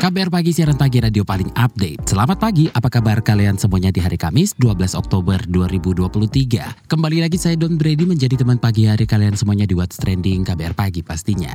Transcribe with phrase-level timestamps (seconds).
[0.00, 2.08] KBR Pagi, siaran pagi radio paling update.
[2.08, 6.88] Selamat pagi, apa kabar kalian semuanya di hari Kamis 12 Oktober 2023.
[6.88, 10.72] Kembali lagi saya Don Brady menjadi teman pagi hari kalian semuanya di What's Trending KBR
[10.72, 11.52] Pagi pastinya.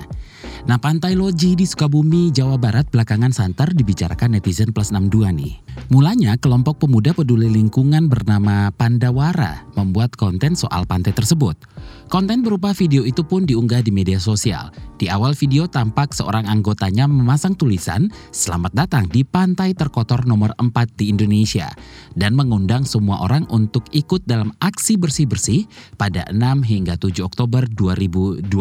[0.70, 5.54] Nah, Pantai Loji di Sukabumi, Jawa Barat belakangan santer dibicarakan netizen plus 62 nih.
[5.90, 11.58] Mulanya kelompok pemuda peduli lingkungan bernama Pandawara membuat konten soal pantai tersebut.
[12.06, 14.70] Konten berupa video itu pun diunggah di media sosial.
[15.02, 20.72] Di awal video tampak seorang anggotanya memasang tulisan Selamat datang di pantai terkotor nomor 4
[20.96, 21.68] di Indonesia
[22.14, 25.66] dan mengundang semua orang untuk ikut dalam aksi bersih-bersih
[25.98, 28.54] pada 6 hingga 7 Oktober 2023.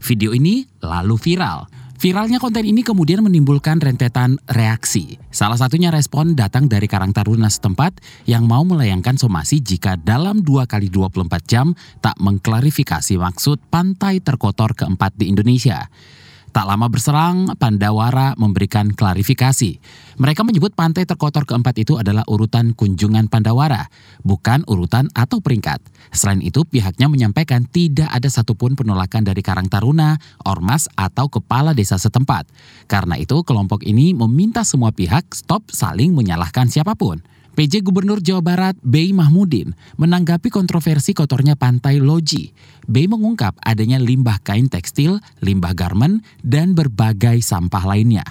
[0.00, 1.87] Video ini lalu viral.
[1.98, 5.18] Viralnya konten ini kemudian menimbulkan rentetan reaksi.
[5.34, 10.70] Salah satunya respon datang dari Karang Taruna setempat yang mau melayangkan somasi jika dalam 2
[10.70, 15.90] kali 24 jam tak mengklarifikasi maksud pantai terkotor keempat di Indonesia.
[16.58, 19.78] Tak lama berserang, Pandawara memberikan klarifikasi.
[20.18, 23.86] Mereka menyebut pantai terkotor keempat itu adalah urutan kunjungan Pandawara,
[24.26, 25.78] bukan urutan atau peringkat.
[26.10, 30.18] Selain itu, pihaknya menyampaikan tidak ada satupun penolakan dari Karang Taruna,
[30.50, 32.50] Ormas, atau kepala desa setempat.
[32.90, 37.22] Karena itu, kelompok ini meminta semua pihak stop saling menyalahkan siapa pun.
[37.58, 42.54] PJ Gubernur Jawa Barat Bey Mahmudin menanggapi kontroversi kotornya pantai Loji.
[42.86, 48.22] Bey mengungkap adanya limbah kain tekstil, limbah garmen, dan berbagai sampah lainnya.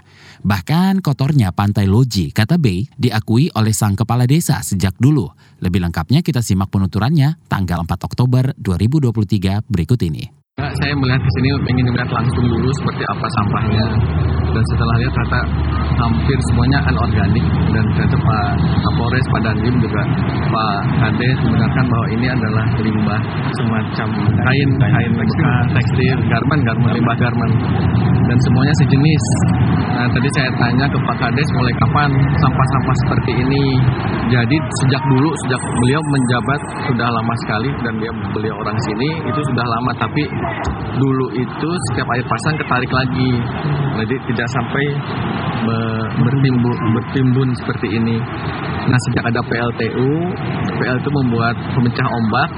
[0.48, 5.28] Bahkan kotornya pantai Loji, kata Bey, diakui oleh sang kepala desa sejak dulu.
[5.60, 10.47] Lebih lengkapnya kita simak penuturannya tanggal 4 Oktober 2023 berikut ini.
[10.58, 13.86] Saya melihat di sini ingin melihat langsung dulu seperti apa sampahnya.
[14.50, 15.42] Dan setelah lihat ternyata
[16.02, 20.02] hampir semuanya anorganik dan ternyata Pak Kapolres Pak Dandim juga
[20.50, 23.22] Pak Kades membenarkan bahwa ini adalah limbah
[23.54, 27.52] semacam kain kain bekas tekstil garmen garmen limbah garmen
[28.28, 29.24] dan semuanya sejenis.
[29.98, 33.66] Nah tadi saya tanya ke Pak Kades mulai kapan sampah-sampah seperti ini.
[34.28, 36.60] Jadi sejak dulu sejak beliau menjabat
[36.92, 39.92] sudah lama sekali dan dia beliau orang sini itu sudah lama.
[39.98, 40.24] Tapi
[41.00, 43.32] dulu itu setiap air pasang ketarik lagi.
[44.04, 44.86] Jadi tidak sampai
[46.22, 48.18] bertimbun bertimbun seperti ini.
[48.88, 50.12] Nah sejak ada PLTU
[50.78, 52.50] PL itu membuat pemecah ombak.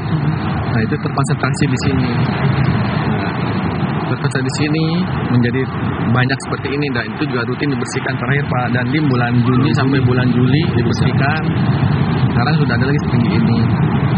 [0.69, 2.11] Nah itu terkonsentrasi di sini
[4.09, 4.85] terkonsentrasi di sini
[5.29, 5.61] menjadi
[6.09, 10.27] banyak seperti ini dan itu juga rutin dibersihkan terakhir Pak Dandim bulan Juni sampai bulan
[10.33, 11.41] Juli dibersihkan
[12.29, 13.59] sekarang sudah ada lagi setinggi ini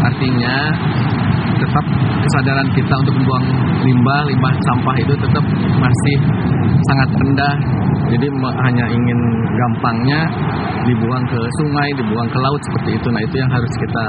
[0.01, 0.56] artinya
[1.62, 1.85] tetap
[2.25, 3.46] kesadaran kita untuk membuang
[3.85, 5.44] limbah, limbah sampah itu tetap
[5.78, 6.16] masih
[6.90, 7.56] sangat rendah.
[8.12, 9.20] Jadi hanya ingin
[9.56, 10.22] gampangnya
[10.84, 13.08] dibuang ke sungai, dibuang ke laut seperti itu.
[13.08, 14.08] Nah itu yang harus kita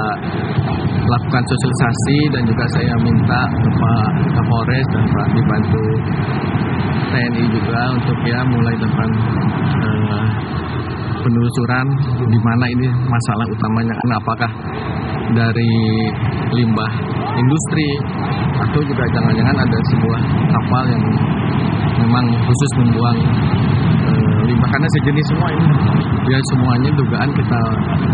[1.07, 5.85] lakukan sosialisasi dan juga saya minta Pak Kapolres dan Pak dibantu
[7.13, 9.09] TNI juga untuk ya mulai depan
[9.87, 10.25] eh,
[11.23, 11.87] penelusuran
[12.27, 13.93] di mana ini masalah utamanya.
[14.03, 14.51] Karena apakah
[15.31, 15.73] dari
[16.51, 16.91] limbah
[17.39, 17.87] industri
[18.59, 20.21] atau juga jangan-jangan ada sebuah
[20.51, 21.03] kapal yang
[22.03, 23.19] memang khusus membuang
[24.69, 25.67] karena sejenis semua ini.
[26.23, 27.61] Ya semuanya dugaan kita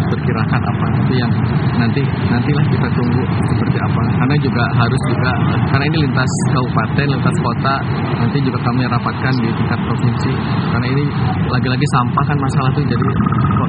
[0.10, 1.32] perkirakan apa tapi yang
[1.78, 3.24] nanti nantilah kita tunggu
[3.54, 4.02] seperti apa.
[4.18, 5.32] Karena juga harus juga
[5.70, 7.76] karena ini lintas kabupaten lintas kota
[8.18, 10.32] nanti juga kami rapatkan di tingkat provinsi.
[10.74, 11.04] Karena ini
[11.50, 13.08] lagi-lagi sampah kan masalah itu jadi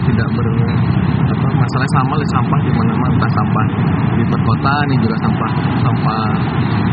[0.09, 0.47] tidak ber
[1.31, 3.67] apa masalah sama lah sampah di mana-mana entah sampah
[4.17, 5.51] di perkotaan ini juga sampah
[5.85, 6.25] sampah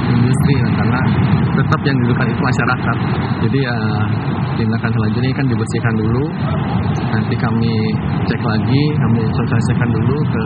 [0.08, 1.02] industri nah, karena
[1.58, 2.98] tetap yang didudukan itu masyarakat.
[3.48, 3.78] Jadi ya
[4.58, 6.24] tindakan selanjutnya kan dibersihkan dulu.
[7.08, 7.74] Nanti kami
[8.28, 10.44] cek lagi kami sosialisasikan dulu ke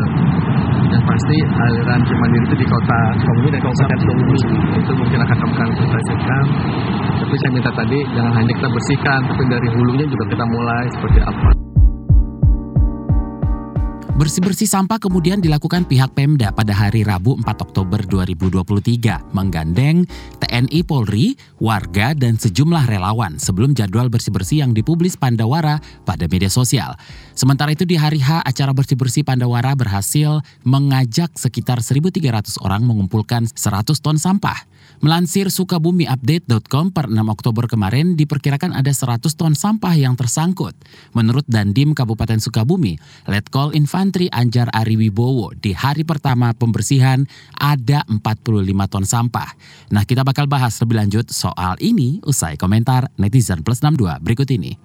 [0.91, 4.35] yang pasti aliran Cimandiri itu di kota Sukabumi dan kabupaten Sukabumi
[4.77, 6.43] itu mungkin akan kami sosialisasikan.
[7.21, 11.19] Tapi saya minta tadi jangan hanya kita bersihkan tapi dari hulunya juga kita mulai seperti
[11.23, 11.70] apa
[14.21, 20.05] Bersih-bersih sampah kemudian dilakukan pihak Pemda pada hari Rabu 4 Oktober 2023 menggandeng
[20.37, 26.93] TNI Polri, warga dan sejumlah relawan sebelum jadwal bersih-bersih yang dipublis Pandawara pada media sosial.
[27.33, 34.05] Sementara itu di hari H acara bersih-bersih Pandawara berhasil mengajak sekitar 1.300 orang mengumpulkan 100
[34.05, 34.69] ton sampah.
[35.01, 40.77] Melansir sukabumiupdate.com per 6 Oktober kemarin diperkirakan ada 100 ton sampah yang tersangkut.
[41.17, 47.23] Menurut Dandim Kabupaten Sukabumi, Letkol Infantri Menteri Anjar Ari Wibowo di hari pertama pembersihan
[47.55, 48.43] ada 45
[48.91, 49.55] ton sampah.
[49.87, 54.75] Nah kita bakal bahas lebih lanjut soal ini usai komentar netizen plus 62 berikut ini.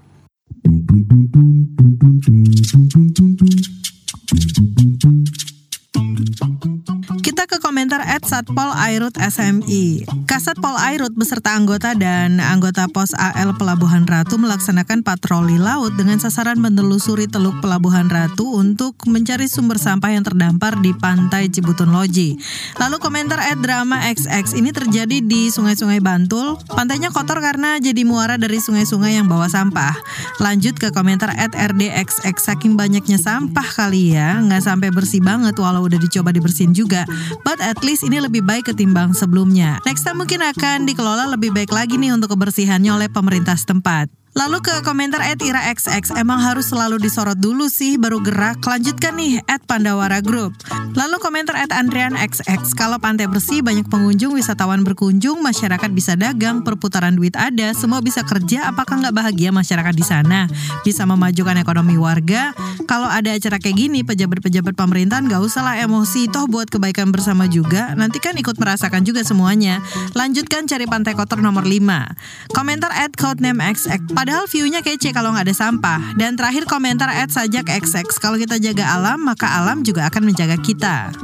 [7.22, 10.06] Kita ke komentar at Satpol Airut SMI.
[10.26, 16.58] Kasatpol Airut beserta anggota dan anggota Pos AL Pelabuhan Ratu melaksanakan patroli laut dengan sasaran
[16.60, 22.38] menelusuri Teluk Pelabuhan Ratu untuk mencari sumber sampah yang terdampar di pantai Cibutun Loji.
[22.78, 26.58] Lalu komentar at Drama XX ini terjadi di sungai-sungai Bantul.
[26.68, 29.94] Pantainya kotor karena jadi muara dari sungai-sungai yang bawa sampah.
[30.42, 35.85] Lanjut ke komentar at RDXX saking banyaknya sampah kali ya, nggak sampai bersih banget walau
[35.86, 37.06] udah dicoba dibersihin juga.
[37.46, 39.78] But at least ini lebih baik ketimbang sebelumnya.
[39.86, 44.25] Next time mungkin akan dikelola lebih baik lagi nih untuk kebersihannya oleh pemerintah setempat.
[44.36, 48.60] Lalu ke komentar at Ira XX, emang harus selalu disorot dulu sih baru gerak.
[48.60, 50.52] Lanjutkan nih at Pandawara Group.
[50.92, 56.60] Lalu komentar at Andrian XX, kalau pantai bersih banyak pengunjung, wisatawan berkunjung, masyarakat bisa dagang,
[56.60, 60.44] perputaran duit ada, semua bisa kerja, apakah nggak bahagia masyarakat di sana?
[60.84, 62.52] Bisa memajukan ekonomi warga?
[62.84, 67.48] Kalau ada acara kayak gini, pejabat-pejabat pemerintahan nggak usah lah emosi, toh buat kebaikan bersama
[67.48, 69.80] juga, nanti kan ikut merasakan juga semuanya.
[70.12, 72.52] Lanjutkan cari pantai kotor nomor 5.
[72.52, 76.18] Komentar at Codename XX, Padahal view-nya kece kalau nggak ada sampah.
[76.18, 78.10] Dan terakhir komentar at sajak XX.
[78.18, 81.14] Kalau kita jaga alam, maka alam juga akan menjaga kita.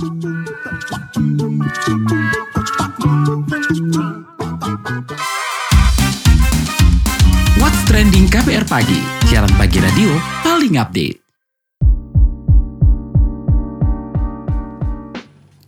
[7.59, 10.15] What's Trending KPR Pagi, siaran pagi radio
[10.47, 11.22] paling update.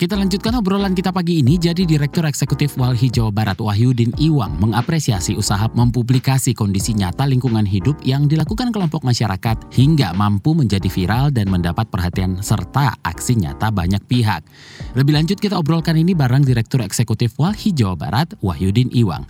[0.04, 1.56] Kita lanjutkan obrolan kita pagi ini.
[1.56, 8.04] Jadi Direktur Eksekutif Walhi Jawa Barat Wahyudin Iwang mengapresiasi usaha mempublikasi kondisi nyata lingkungan hidup
[8.04, 14.04] yang dilakukan kelompok masyarakat hingga mampu menjadi viral dan mendapat perhatian serta aksi nyata banyak
[14.04, 14.44] pihak.
[14.92, 19.24] Lebih lanjut kita obrolkan ini bareng Direktur Eksekutif Walhi Jawa Barat Wahyudin Iwang.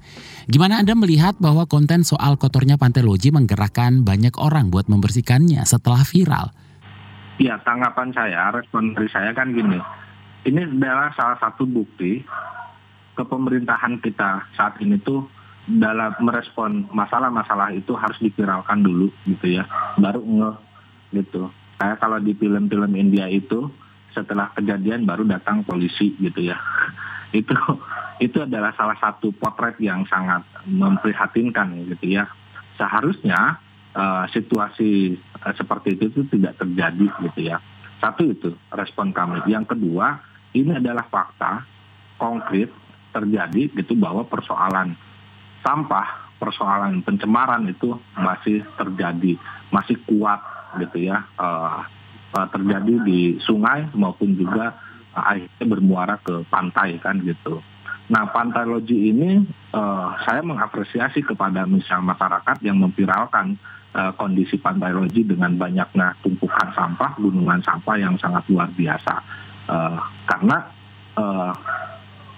[0.50, 6.02] Gimana Anda melihat bahwa konten soal kotornya Pantai Loji menggerakkan banyak orang buat membersihkannya setelah
[6.02, 6.50] viral?
[7.38, 9.78] Ya, tanggapan saya, respon dari saya kan gini
[10.44, 12.24] ini adalah salah satu bukti
[13.14, 15.26] kepemerintahan kita saat ini tuh
[15.64, 19.64] dalam merespon masalah-masalah itu harus diviralkan dulu gitu ya
[19.96, 20.52] baru nge
[21.14, 21.48] gitu.
[21.78, 23.70] Kayak kalau di film-film India itu
[24.14, 26.58] setelah kejadian baru datang polisi gitu ya.
[27.34, 27.50] Itu
[28.22, 32.30] itu adalah salah satu potret yang sangat memprihatinkan gitu ya.
[32.78, 33.58] Seharusnya
[33.90, 37.58] uh, situasi uh, seperti itu, itu tidak terjadi gitu ya.
[37.98, 39.42] Satu itu respon kami.
[39.50, 40.22] Yang kedua
[40.54, 41.66] ini adalah fakta
[42.16, 42.70] konkret
[43.10, 44.94] terjadi gitu bahwa persoalan
[45.62, 49.38] sampah, persoalan pencemaran itu masih terjadi,
[49.74, 50.38] masih kuat
[50.78, 51.86] gitu ya, uh,
[52.34, 54.74] uh, terjadi di sungai maupun juga
[55.14, 57.62] uh, akhirnya bermuara ke pantai kan gitu.
[58.04, 59.40] Nah, Pantai Loji ini
[60.28, 63.56] saya mengapresiasi kepada misal masyarakat yang memviralkan
[64.20, 69.24] kondisi Pantai Loji dengan banyaknya tumpukan sampah, gunungan sampah yang sangat luar biasa
[69.64, 69.96] Uh,
[70.28, 70.56] karena
[71.16, 71.52] uh,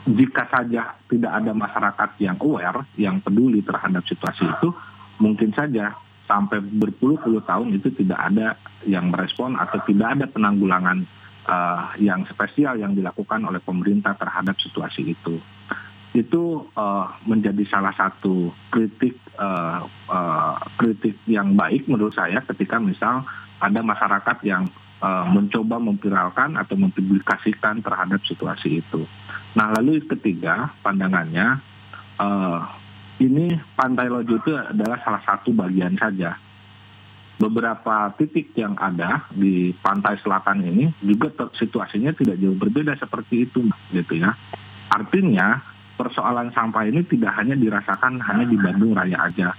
[0.07, 4.71] jika saja tidak ada masyarakat yang aware, yang peduli terhadap situasi itu,
[5.19, 11.07] mungkin saja sampai berpuluh-puluh tahun itu tidak ada yang merespon atau tidak ada penanggulangan
[11.47, 15.39] uh, yang spesial yang dilakukan oleh pemerintah terhadap situasi itu.
[16.15, 23.27] Itu uh, menjadi salah satu kritik uh, uh, kritik yang baik menurut saya ketika misal
[23.59, 29.05] ada masyarakat yang uh, mencoba memviralkan atau mempublikasikan terhadap situasi itu.
[29.57, 31.61] Nah lalu ketiga pandangannya
[32.21, 32.61] uh,
[33.17, 36.37] ini Pantai Lojo itu adalah salah satu bagian saja.
[37.37, 43.61] Beberapa titik yang ada di pantai selatan ini juga situasinya tidak jauh berbeda seperti itu,
[43.93, 44.33] gitu ya.
[44.89, 45.61] Artinya
[46.01, 49.53] persoalan sampah ini tidak hanya dirasakan hanya di Bandung Raya aja,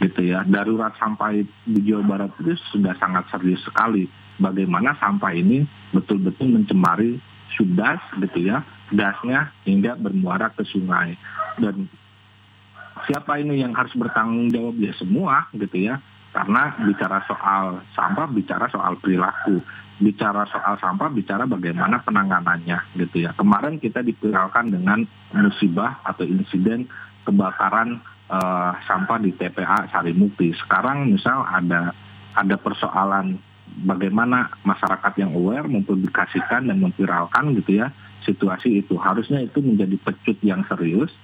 [0.00, 0.40] gitu ya.
[0.48, 7.18] Darurat sampah di Jawa Barat itu sudah sangat serius sekali bagaimana sampah ini betul-betul mencemari
[7.58, 8.62] sudas gitu ya,
[8.94, 11.18] dasnya hingga bermuara ke sungai.
[11.58, 11.90] Dan
[13.06, 15.98] siapa ini yang harus bertanggung jawab ya semua gitu ya.
[16.28, 19.58] Karena bicara soal sampah, bicara soal perilaku.
[19.98, 23.34] Bicara soal sampah, bicara bagaimana penanganannya gitu ya.
[23.34, 25.02] Kemarin kita dipiralkan dengan
[25.34, 26.86] musibah atau insiden
[27.26, 27.98] kebakaran
[28.30, 30.54] uh, sampah di TPA Sarimukti.
[30.54, 31.90] Sekarang misal ada
[32.38, 33.42] ada persoalan
[33.86, 37.94] bagaimana masyarakat yang aware mempublikasikan dan memviralkan gitu ya
[38.26, 41.14] situasi itu harusnya itu menjadi pecut yang serius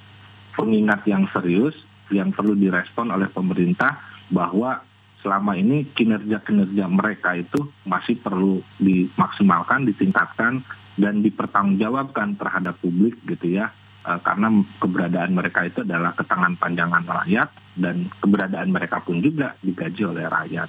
[0.55, 1.75] pengingat yang serius
[2.13, 3.99] yang perlu direspon oleh pemerintah
[4.31, 4.85] bahwa
[5.25, 10.61] selama ini kinerja-kinerja mereka itu masih perlu dimaksimalkan, ditingkatkan,
[11.01, 13.73] dan dipertanggungjawabkan terhadap publik gitu ya.
[14.05, 14.53] Uh, karena
[14.85, 17.49] keberadaan mereka itu adalah ketangan panjangan rakyat
[17.81, 20.69] dan keberadaan mereka pun juga digaji oleh rakyat.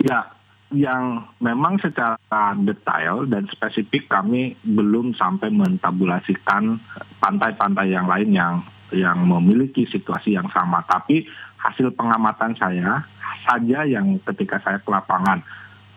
[0.00, 0.24] Ya,
[0.70, 6.78] yang memang secara detail dan spesifik kami belum sampai mentabulasikan
[7.18, 8.54] pantai-pantai yang lain yang
[8.94, 10.82] yang memiliki situasi yang sama.
[10.86, 11.26] Tapi
[11.58, 13.02] hasil pengamatan saya
[13.46, 15.42] saja yang ketika saya ke lapangan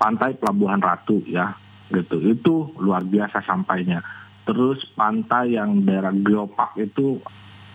[0.02, 1.54] pantai Pelabuhan Ratu ya
[1.94, 4.02] gitu itu luar biasa sampainya.
[4.44, 7.22] Terus pantai yang daerah Geopak itu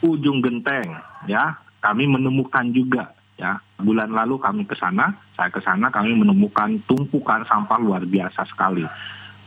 [0.02, 0.98] ujung genteng
[1.30, 6.82] ya kami menemukan juga ya bulan lalu kami ke sana saya ke sana kami menemukan
[6.90, 8.82] tumpukan sampah luar biasa sekali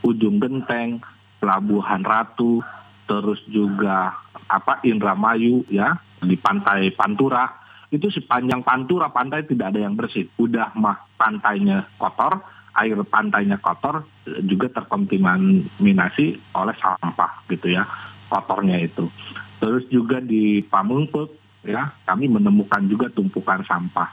[0.02, 1.04] ujung genteng
[1.38, 2.64] pelabuhan ratu
[3.04, 4.16] terus juga
[4.48, 10.24] apa Indramayu ya di pantai Pantura itu sepanjang pantura pantai tidak ada yang bersih.
[10.40, 12.40] Udah mah pantainya kotor,
[12.80, 14.08] air pantainya kotor,
[14.48, 17.84] juga terkontaminasi oleh sampah gitu ya,
[18.32, 19.12] kotornya itu.
[19.60, 24.10] Terus juga di Pamungput ya, kami menemukan juga tumpukan sampah.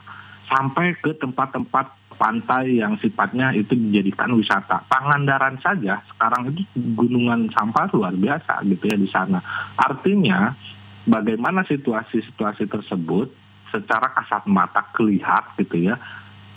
[0.50, 4.84] Sampai ke tempat-tempat pantai yang sifatnya itu dijadikan wisata.
[4.92, 9.40] Pangandaran saja sekarang itu gunungan sampah luar biasa gitu ya di sana.
[9.80, 10.52] Artinya
[11.08, 13.32] bagaimana situasi-situasi tersebut
[13.72, 15.96] secara kasat mata kelihat gitu ya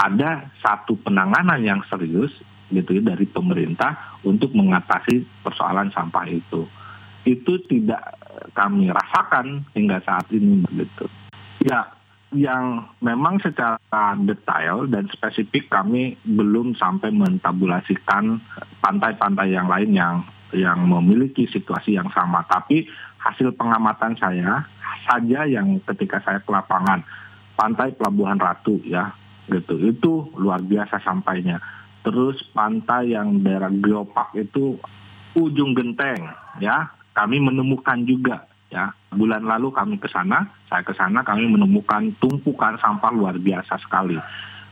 [0.02, 2.34] ada satu penanganan yang serius
[2.74, 6.66] gitu ya dari pemerintah untuk mengatasi persoalan sampah itu.
[7.24, 8.20] Itu tidak
[8.52, 11.08] kami rasakan hingga saat ini begitu.
[11.64, 11.88] Ya,
[12.36, 13.80] yang memang secara
[14.20, 18.42] detail dan spesifik kami belum sampai mentabulasikan
[18.84, 20.16] pantai-pantai yang lain yang
[20.54, 22.44] yang memiliki situasi yang sama.
[22.46, 22.86] Tapi
[23.24, 24.68] hasil pengamatan saya
[25.08, 27.02] saja yang ketika saya ke lapangan
[27.56, 29.14] pantai Pelabuhan Ratu ya
[29.52, 31.60] gitu itu luar biasa sampainya
[32.04, 34.80] terus pantai yang daerah Geopak itu
[35.36, 36.32] ujung genteng
[36.64, 42.14] ya kami menemukan juga ya bulan lalu kami ke sana saya ke sana kami menemukan
[42.18, 44.18] tumpukan sampah luar biasa sekali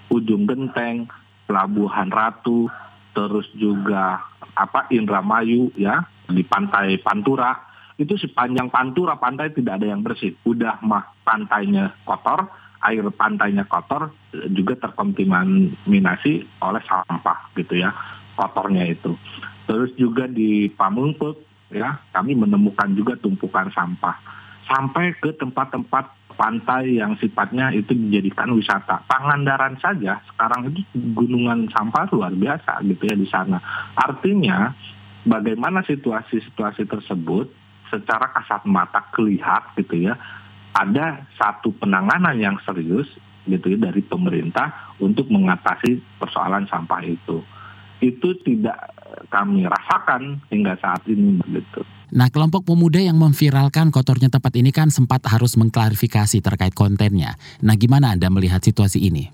[0.09, 1.05] ujung genteng
[1.45, 2.71] Pelabuhan Ratu
[3.11, 4.23] terus juga
[4.55, 7.71] apa Indramayu ya di pantai Pantura
[8.01, 10.33] itu sepanjang pantura pantai tidak ada yang bersih.
[10.41, 12.49] Udah mah pantainya kotor,
[12.81, 14.09] air pantainya kotor,
[14.49, 16.33] juga terkontaminasi
[16.65, 17.93] oleh sampah gitu ya,
[18.33, 19.13] kotornya itu.
[19.69, 24.15] Terus juga di Pamungput ya, kami menemukan juga tumpukan sampah.
[24.69, 29.03] Sampai ke tempat-tempat pantai yang sifatnya itu dijadikan wisata.
[29.05, 30.81] Pangandaran saja sekarang itu
[31.13, 33.59] gunungan sampah luar biasa gitu ya di sana.
[33.99, 34.71] Artinya
[35.27, 37.51] bagaimana situasi-situasi tersebut
[37.91, 40.15] secara kasat mata kelihat gitu ya
[40.71, 43.11] ada satu penanganan yang serius
[43.43, 47.43] gitu ya dari pemerintah untuk mengatasi persoalan sampah itu.
[48.01, 48.97] Itu tidak
[49.29, 51.85] kami rasakan hingga saat ini begitu.
[52.11, 57.39] Nah, kelompok pemuda yang memviralkan kotornya tempat ini kan sempat harus mengklarifikasi terkait kontennya.
[57.63, 59.31] Nah, gimana Anda melihat situasi ini?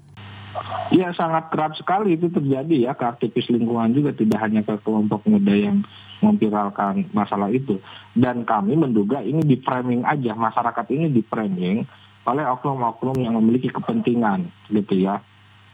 [0.94, 5.26] Ya sangat kerap sekali itu terjadi ya ke aktivis lingkungan juga tidak hanya ke kelompok
[5.28, 5.84] muda yang
[6.24, 7.82] memviralkan masalah itu.
[8.16, 11.84] Dan kami menduga ini di framing aja masyarakat ini di framing
[12.28, 15.20] oleh oknum-oknum yang memiliki kepentingan gitu ya.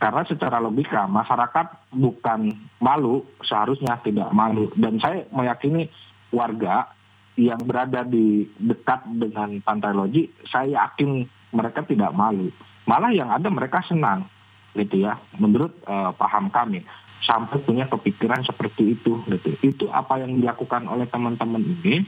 [0.03, 2.51] Karena secara logika masyarakat bukan
[2.83, 4.67] malu seharusnya tidak malu.
[4.75, 5.87] Dan saya meyakini
[6.35, 6.91] warga
[7.39, 11.23] yang berada di dekat dengan pantai loji saya yakin
[11.55, 12.51] mereka tidak malu.
[12.83, 14.27] Malah yang ada mereka senang
[14.75, 16.83] gitu ya menurut uh, paham kami.
[17.23, 19.55] Sampai punya kepikiran seperti itu gitu.
[19.63, 22.03] Itu apa yang dilakukan oleh teman-teman ini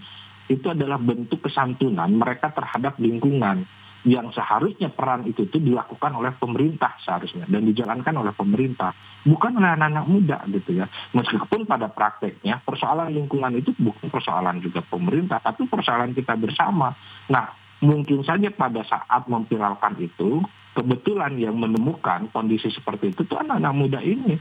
[0.52, 3.64] itu adalah bentuk kesantunan mereka terhadap lingkungan
[4.06, 8.94] yang seharusnya peran itu tuh dilakukan oleh pemerintah seharusnya dan dijalankan oleh pemerintah
[9.26, 10.86] bukan oleh anak-anak muda gitu ya
[11.18, 16.94] meskipun pada prakteknya persoalan lingkungan itu bukan persoalan juga pemerintah tapi persoalan kita bersama
[17.34, 17.50] nah
[17.82, 20.46] mungkin saja pada saat memviralkan itu
[20.76, 24.36] kebetulan yang menemukan kondisi seperti itu tuh anak-anak muda ini.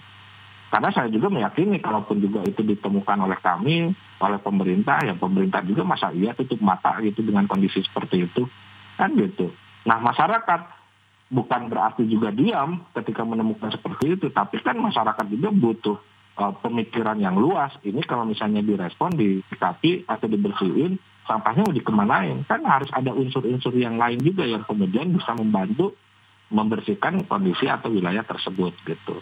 [0.68, 5.86] Karena saya juga meyakini kalaupun juga itu ditemukan oleh kami, oleh pemerintah, ya pemerintah juga
[5.86, 8.42] masa iya tutup mata gitu dengan kondisi seperti itu.
[8.96, 9.50] Kan gitu.
[9.84, 10.60] Nah masyarakat
[11.32, 15.96] bukan berarti juga diam ketika menemukan seperti itu, tapi kan masyarakat juga butuh
[16.38, 17.74] uh, pemikiran yang luas.
[17.82, 22.44] Ini kalau misalnya direspon, dikapi atau dibersihin, sampahnya mau dikemanain.
[22.46, 25.96] Kan harus ada unsur-unsur yang lain juga yang kemudian bisa membantu
[26.52, 29.18] membersihkan kondisi atau wilayah tersebut gitu.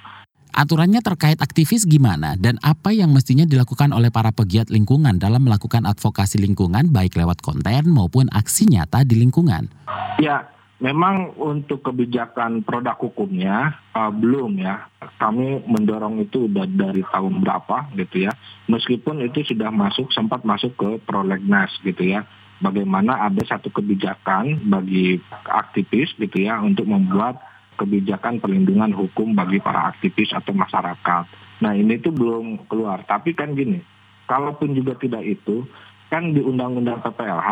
[0.52, 5.88] Aturannya terkait aktivis gimana dan apa yang mestinya dilakukan oleh para pegiat lingkungan dalam melakukan
[5.88, 9.72] advokasi lingkungan baik lewat konten maupun aksi nyata di lingkungan?
[10.20, 14.90] Ya, Memang untuk kebijakan produk hukumnya uh, belum ya.
[15.14, 18.34] Kami mendorong itu udah dari tahun berapa gitu ya.
[18.66, 22.26] Meskipun itu sudah masuk sempat masuk ke prolegnas gitu ya.
[22.58, 27.38] Bagaimana ada satu kebijakan bagi aktivis gitu ya untuk membuat
[27.82, 31.24] kebijakan perlindungan hukum bagi para aktivis atau masyarakat.
[31.62, 33.02] Nah ini tuh belum keluar.
[33.02, 33.82] Tapi kan gini,
[34.30, 35.66] kalaupun juga tidak itu,
[36.06, 37.50] kan di Undang-Undang PPLH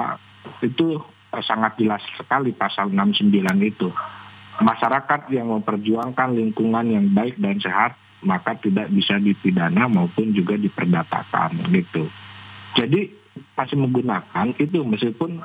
[0.65, 3.87] itu Eh, sangat jelas sekali pasal 69 itu.
[4.59, 11.71] Masyarakat yang memperjuangkan lingkungan yang baik dan sehat maka tidak bisa dipidana maupun juga diperdatakan
[11.73, 12.11] gitu.
[12.77, 13.15] Jadi
[13.55, 15.39] masih menggunakan itu meskipun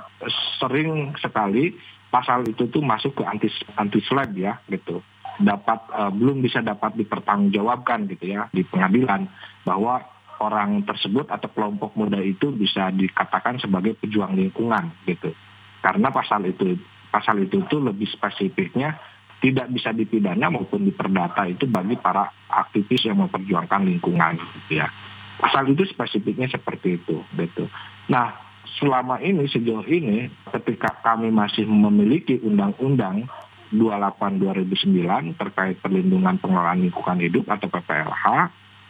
[0.58, 1.78] sering sekali
[2.16, 5.04] pasal itu tuh masuk ke anti anti slab ya gitu
[5.36, 9.28] dapat uh, belum bisa dapat dipertanggungjawabkan gitu ya di pengadilan
[9.68, 10.00] bahwa
[10.40, 15.36] orang tersebut atau kelompok muda itu bisa dikatakan sebagai pejuang lingkungan gitu
[15.84, 16.80] karena pasal itu
[17.12, 18.96] pasal itu tuh lebih spesifiknya
[19.44, 24.88] tidak bisa dipidana maupun diperdata itu bagi para aktivis yang memperjuangkan lingkungan gitu ya.
[25.36, 27.68] Pasal itu spesifiknya seperti itu gitu.
[28.08, 28.45] Nah,
[28.80, 33.28] selama ini sejauh ini ketika kami masih memiliki undang-undang
[33.72, 38.26] 28 2009 terkait perlindungan pengelolaan lingkungan hidup atau PPLH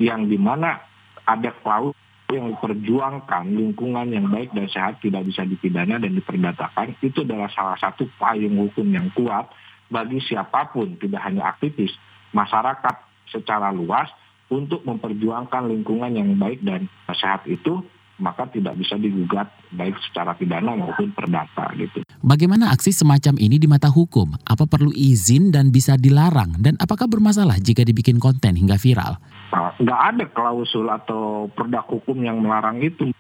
[0.02, 0.82] yang di mana
[1.26, 1.96] ada klaus
[2.34, 7.78] yang diperjuangkan lingkungan yang baik dan sehat tidak bisa dipidana dan diperdatakan itu adalah salah
[7.78, 9.46] satu payung hukum yang kuat
[9.94, 11.94] bagi siapa pun tidak hanya aktivis
[12.34, 12.96] masyarakat
[13.30, 14.10] secara luas
[14.50, 20.72] untuk memperjuangkan lingkungan yang baik dan sehat itu maka tidak bisa digugat baik secara pidana
[20.72, 22.00] maupun perdata gitu.
[22.24, 24.32] Bagaimana aksi semacam ini di mata hukum?
[24.48, 26.56] Apa perlu izin dan bisa dilarang?
[26.64, 29.20] Dan apakah bermasalah jika dibikin konten hingga viral?
[29.56, 33.12] nggak ada klausul atau produk hukum yang melarang itu.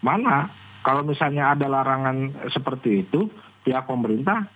[0.00, 0.48] Mana?
[0.82, 3.30] Kalau misalnya ada larangan seperti itu,
[3.62, 4.50] pihak pemerintah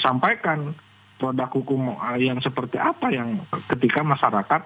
[0.00, 0.72] sampaikan
[1.18, 4.62] produk hukum yang seperti apa yang ketika masyarakat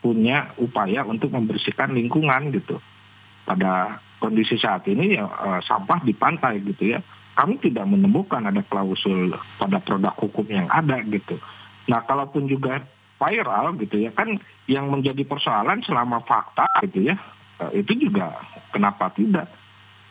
[0.00, 2.80] punya upaya untuk membersihkan lingkungan gitu.
[3.44, 7.00] Pada kondisi saat ini ya eh, sampah di pantai gitu ya.
[7.34, 11.40] Kami tidak menemukan ada klausul pada produk hukum yang ada gitu.
[11.88, 12.84] Nah, kalaupun juga
[13.20, 17.20] viral gitu ya kan yang menjadi persoalan selama fakta gitu ya
[17.60, 18.40] eh, itu juga
[18.72, 19.52] kenapa tidak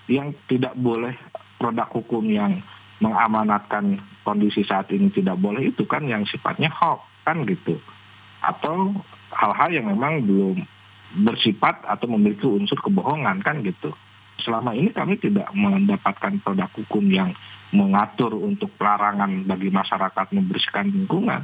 [0.06, 1.18] yang tidak boleh
[1.58, 2.62] produk hukum yang
[3.02, 7.82] mengamanatkan kondisi saat ini tidak boleh itu kan yang sifatnya hoax kan gitu
[8.46, 8.94] atau
[9.34, 10.62] hal-hal yang memang belum
[11.18, 13.94] bersifat atau memiliki unsur kebohongan kan gitu.
[14.40, 17.36] Selama ini kami tidak mendapatkan produk hukum yang
[17.76, 21.44] mengatur untuk pelarangan bagi masyarakat membersihkan lingkungan.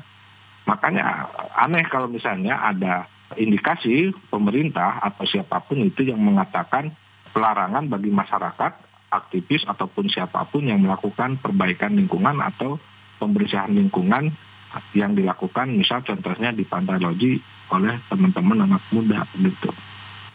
[0.65, 3.05] Makanya aneh kalau misalnya ada
[3.37, 6.93] indikasi pemerintah atau siapa pun itu yang mengatakan
[7.33, 8.71] pelarangan bagi masyarakat,
[9.11, 12.81] aktivis ataupun siapa pun yang melakukan perbaikan lingkungan atau
[13.21, 14.33] pembersihan lingkungan
[14.97, 17.39] yang dilakukan misal contohnya di Pantai Loji
[17.71, 19.71] oleh teman-teman anak muda gitu.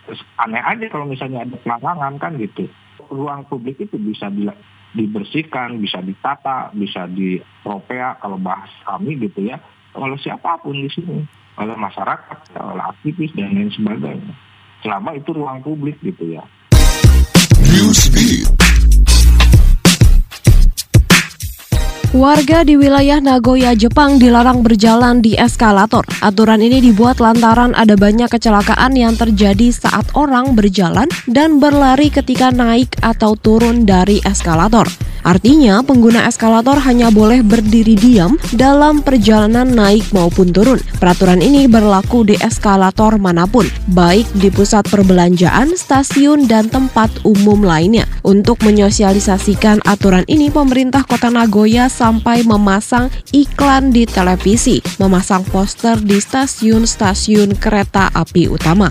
[0.09, 2.67] Terus aneh aja kalau misalnya ada pelarangan kan gitu.
[3.11, 4.33] Ruang publik itu bisa
[4.97, 9.61] dibersihkan, bisa ditata, bisa dipropea kalau bahas kami gitu ya
[9.95, 11.27] oleh siapa pun di sini,
[11.59, 14.35] oleh masyarakat, oleh aktivis dan lain sebagainya.
[14.87, 16.45] Selama itu ruang publik gitu ya.
[17.59, 18.60] Newsbeat.
[22.11, 26.03] Warga di wilayah Nagoya, Jepang dilarang berjalan di eskalator.
[26.19, 32.51] Aturan ini dibuat lantaran ada banyak kecelakaan yang terjadi saat orang berjalan dan berlari ketika
[32.51, 34.91] naik atau turun dari eskalator.
[35.23, 40.81] Artinya, pengguna eskalator hanya boleh berdiri diam dalam perjalanan naik maupun turun.
[40.99, 47.61] Peraturan ini berlaku di eskalator mana pun, baik di pusat perbelanjaan, stasiun, dan tempat umum
[47.61, 48.09] lainnya.
[48.25, 56.21] Untuk menyosialisasikan aturan ini, pemerintah kota Nagoya sampai memasang iklan di televisi, memasang poster di
[56.21, 58.89] stasiun-stasiun kereta api utama.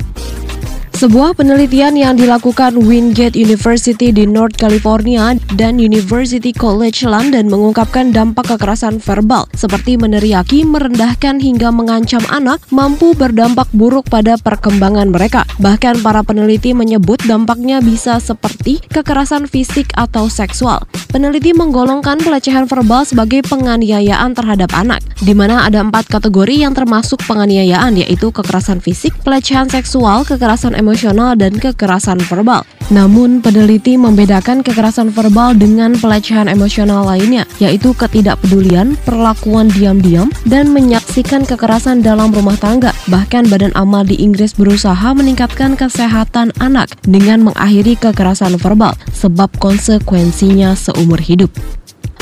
[0.99, 8.51] Sebuah penelitian yang dilakukan Wingate University di North California dan University College London mengungkapkan dampak
[8.51, 15.47] kekerasan verbal seperti meneriaki, merendahkan hingga mengancam anak mampu berdampak buruk pada perkembangan mereka.
[15.63, 20.83] Bahkan para peneliti menyebut dampaknya bisa seperti kekerasan fisik atau seksual.
[21.15, 27.23] Peneliti menggolongkan pelecehan verbal sebagai penganiayaan terhadap anak, di mana ada empat kategori yang termasuk
[27.23, 32.65] penganiayaan yaitu kekerasan fisik, pelecehan seksual, kekerasan emosional, emosional dan kekerasan verbal.
[32.89, 41.45] Namun, peneliti membedakan kekerasan verbal dengan pelecehan emosional lainnya, yaitu ketidakpedulian, perlakuan diam-diam, dan menyaksikan
[41.45, 42.89] kekerasan dalam rumah tangga.
[43.05, 50.73] Bahkan Badan Amal di Inggris berusaha meningkatkan kesehatan anak dengan mengakhiri kekerasan verbal, sebab konsekuensinya
[50.73, 51.53] seumur hidup.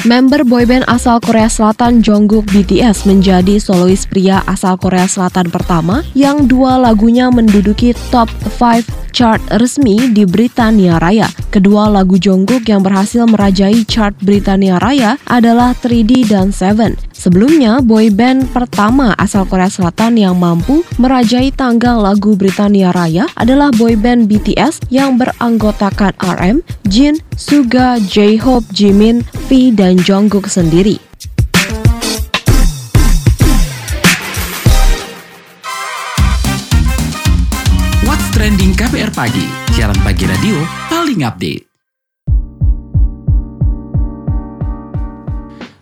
[0.05, 6.45] Member boyband asal Korea Selatan Jungkook BTS menjadi solois pria asal Korea Selatan pertama yang
[6.45, 11.25] dua lagunya menduduki top 5 chart resmi di Britania Raya.
[11.49, 16.93] Kedua lagu Jungkook yang berhasil merajai chart Britania Raya adalah 3D dan Seven.
[17.17, 24.29] Sebelumnya, boyband pertama asal Korea Selatan yang mampu merajai tangga lagu Britania Raya adalah boyband
[24.29, 31.00] BTS yang beranggotakan RM, Jin, Suga, J-Hope, Jimin, V, dan Jungkook sendiri.
[38.04, 40.60] What's Trending KBR Pagi, siaran pagi radio
[40.91, 41.66] paling update.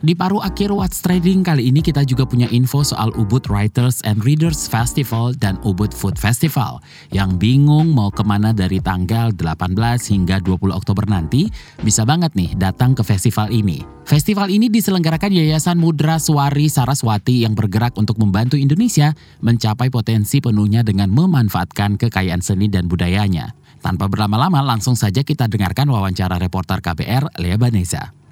[0.05, 4.21] Di paruh akhir What's Trending kali ini kita juga punya info soal Ubud Writers and
[4.21, 6.77] Readers Festival dan Ubud Food Festival.
[7.09, 9.65] Yang bingung mau ke mana dari tanggal 18
[10.13, 11.49] hingga 20 Oktober nanti,
[11.81, 13.81] bisa banget nih datang ke festival ini.
[14.05, 19.09] Festival ini diselenggarakan Yayasan Mudra Suwari Saraswati yang bergerak untuk membantu Indonesia
[19.41, 23.57] mencapai potensi penuhnya dengan memanfaatkan kekayaan seni dan budayanya.
[23.81, 28.24] Tanpa berlama-lama, langsung saja kita dengarkan wawancara reporter KBR Lea Banesa.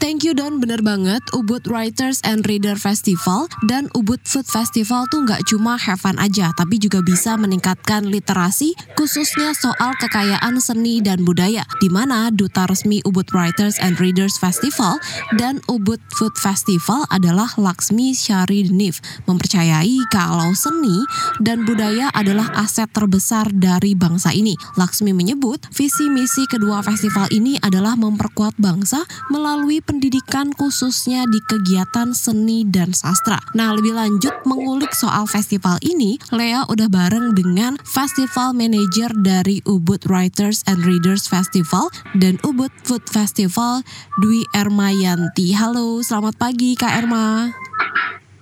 [0.00, 1.20] Thank you Don, bener banget.
[1.36, 6.56] Ubud Writers and Reader Festival dan Ubud Food Festival tuh nggak cuma have fun aja,
[6.56, 13.04] tapi juga bisa meningkatkan literasi, khususnya soal kekayaan seni dan budaya, di mana duta resmi
[13.04, 14.96] Ubud Writers and Readers Festival
[15.36, 21.04] dan Ubud Food Festival adalah Laksmi Syari Denif, mempercayai kalau seni
[21.44, 24.56] dan budaya adalah aset terbesar dari bangsa ini.
[24.80, 32.14] Laksmi menyebut visi misi kedua festival ini adalah memperkuat bangsa melalui pendidikan khususnya di kegiatan
[32.14, 33.42] seni dan sastra.
[33.58, 40.06] Nah, lebih lanjut mengulik soal festival ini, Lea udah bareng dengan Festival Manager dari Ubud
[40.06, 43.82] Writers and Readers Festival dan Ubud Food Festival,
[44.22, 45.58] Dwi Ermayanti.
[45.58, 47.50] Halo, selamat pagi Kak Erma.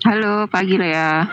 [0.07, 1.27] Halo, pagi Lea.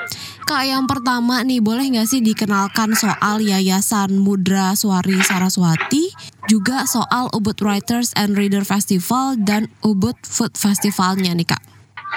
[0.45, 6.09] Kak, yang pertama nih, boleh nggak sih dikenalkan soal Yayasan Mudra Suwari Saraswati,
[6.49, 11.61] juga soal Ubud Writers and Reader Festival dan Ubud Food Festivalnya nih Kak?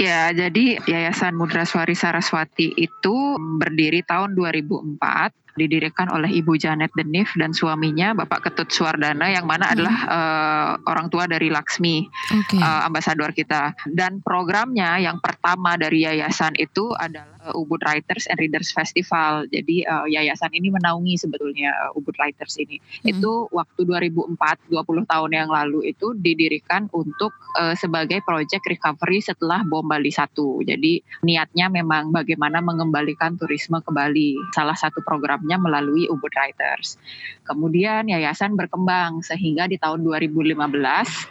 [0.00, 3.16] Ya, jadi Yayasan Mudra Suwari Saraswati itu
[3.60, 9.68] berdiri tahun 2004 didirikan oleh Ibu Janet Denif dan suaminya Bapak Ketut Suwardana yang mana
[9.68, 9.74] hmm.
[9.74, 12.62] adalah uh, orang tua dari Laksmi, okay.
[12.62, 13.74] uh, eh, ambasador kita.
[13.90, 19.48] Dan programnya yang pertama dari yayasan itu adalah uh, Ubud Writers and Readers Festival.
[19.50, 22.78] Jadi uh, yayasan ini menaungi sebetulnya uh, Ubud Writers ini.
[22.78, 23.18] Hmm.
[23.18, 29.64] Itu waktu 2004, 20 tahun yang lalu itu didirikan untuk uh, sebagai project recovery setelah
[29.64, 30.30] bom Bali 1.
[30.68, 34.36] Jadi niatnya memang bagaimana mengembalikan turisme ke Bali.
[34.52, 37.00] Salah satu program melalui Ubud Writers.
[37.48, 40.52] Kemudian yayasan berkembang sehingga di tahun 2015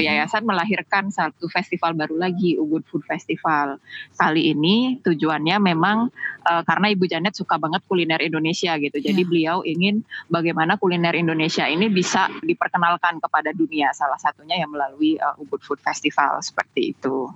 [0.02, 3.78] yayasan melahirkan satu festival baru lagi Ubud Food Festival.
[4.18, 6.10] Kali ini tujuannya memang
[6.48, 8.98] uh, karena Ibu Janet suka banget kuliner Indonesia gitu.
[8.98, 9.30] Jadi yeah.
[9.30, 10.02] beliau ingin
[10.32, 13.94] bagaimana kuliner Indonesia ini bisa diperkenalkan kepada dunia.
[13.94, 17.30] Salah satunya yang melalui uh, Ubud Food Festival seperti itu.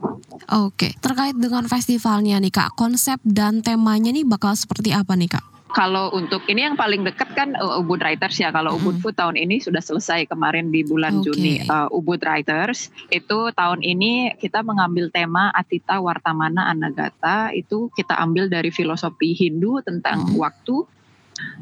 [0.50, 5.46] Oke, terkait dengan festivalnya nih Kak, konsep dan temanya nih bakal seperti apa nih Kak?
[5.72, 8.52] Kalau untuk ini yang paling dekat kan uh, Ubud Writers ya.
[8.52, 11.32] Kalau Ubud Food tahun ini sudah selesai kemarin di bulan okay.
[11.32, 11.54] Juni.
[11.66, 18.52] Uh, Ubud Writers itu tahun ini kita mengambil tema Atita Wartamana Anagata itu kita ambil
[18.52, 20.36] dari filosofi Hindu tentang hmm.
[20.38, 20.84] waktu.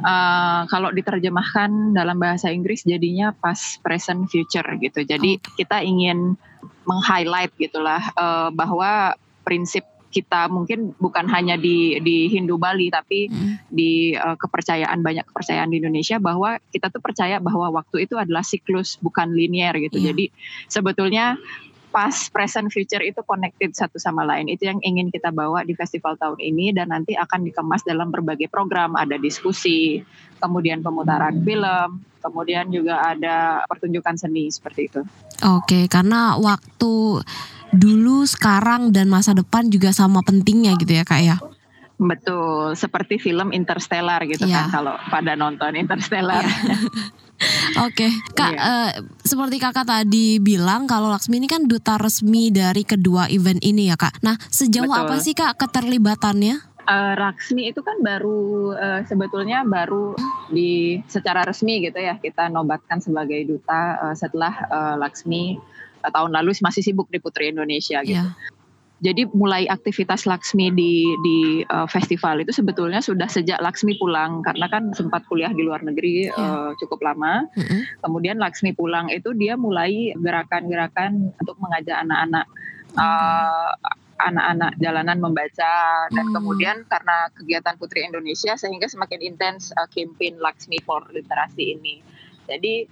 [0.04, 5.08] Uh, kalau diterjemahkan dalam bahasa Inggris jadinya past, present, future gitu.
[5.08, 5.64] Jadi okay.
[5.64, 6.36] kita ingin
[6.84, 9.16] meng-highlight gitulah uh, bahwa
[9.48, 13.70] prinsip kita mungkin bukan hanya di di Hindu Bali tapi hmm.
[13.70, 18.42] di uh, kepercayaan banyak kepercayaan di Indonesia bahwa kita tuh percaya bahwa waktu itu adalah
[18.42, 20.02] siklus bukan linier gitu.
[20.02, 20.12] Yeah.
[20.12, 20.26] Jadi
[20.66, 21.38] sebetulnya
[21.90, 24.50] past, present, future itu connected satu sama lain.
[24.50, 28.48] Itu yang ingin kita bawa di festival tahun ini dan nanti akan dikemas dalam berbagai
[28.48, 28.94] program.
[28.94, 30.02] Ada diskusi,
[30.38, 35.02] kemudian pemutaran film, kemudian juga ada pertunjukan seni seperti itu.
[35.44, 37.26] Oke, karena waktu
[37.76, 41.38] dulu, sekarang, dan masa depan juga sama pentingnya gitu ya kak ya?
[42.00, 44.72] Betul, seperti film Interstellar gitu yeah.
[44.72, 46.48] kan kalau pada nonton Interstellar.
[46.48, 46.80] Yeah.
[47.88, 48.12] Oke, okay.
[48.36, 48.60] Kak, iya.
[48.60, 48.92] uh,
[49.24, 53.96] seperti Kakak tadi bilang kalau Laksmi ini kan duta resmi dari kedua event ini ya,
[53.96, 54.20] Kak.
[54.20, 55.00] Nah, sejauh Betul.
[55.08, 56.60] apa sih Kak keterlibatannya?
[56.84, 60.20] Uh, Laksmi itu kan baru uh, sebetulnya baru
[60.52, 65.62] di secara resmi gitu ya kita nobatkan sebagai duta uh, setelah uh, Laksmi
[66.04, 68.20] tahun lalu masih sibuk di Putri Indonesia gitu.
[68.20, 68.36] Yeah.
[69.00, 74.68] Jadi mulai aktivitas Laksmi di di uh, festival itu sebetulnya sudah sejak Laksmi pulang karena
[74.68, 76.36] kan sempat kuliah di luar negeri yeah.
[76.36, 76.52] Iya.
[76.52, 77.48] uh, cukup lama.
[77.56, 77.82] Mm -hmm.
[78.04, 82.46] Kemudian Laksmi pulang itu dia mulai gerakan-gerakan untuk mengajak anak-anak
[83.00, 83.72] uh,
[84.20, 86.36] anak-anak jalanan membaca dan Hmm.
[86.36, 92.04] kemudian karena kegiatan Putri Indonesia sehingga semakin intens uh, campaign Laksmi for Literasi ini.
[92.44, 92.84] Jadi